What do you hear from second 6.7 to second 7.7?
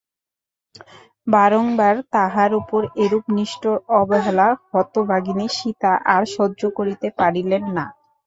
করিতে পারিলেন